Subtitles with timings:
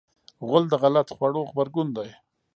[0.47, 2.09] غول د غلط خوړو غبرګون دی.